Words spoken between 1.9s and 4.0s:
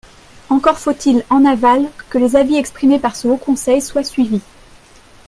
que les avis exprimés par ce Haut conseil